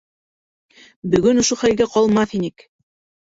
[1.15, 2.65] Бөгөн ошо хәлгә ҡалмаҫ инек!